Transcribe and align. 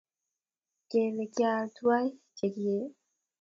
Kele 0.89 1.25
kial 1.35 1.65
tuwai 1.75 2.07
che 2.37 2.45
kiee? 2.55 2.85